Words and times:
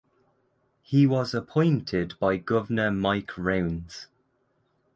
He 0.81 1.05
was 1.05 1.35
appointed 1.35 2.15
by 2.19 2.37
Governor 2.37 2.89
Mike 2.89 3.37
Rounds. 3.37 4.07